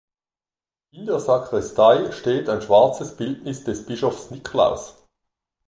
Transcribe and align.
In 0.89 1.05
der 1.05 1.19
Sakristei 1.19 2.11
steht 2.11 2.49
ein 2.49 2.63
schwarzes 2.63 3.15
Bildnis 3.15 3.63
des 3.65 3.85
Bischofs 3.85 4.31
Nikolaus. 4.31 4.97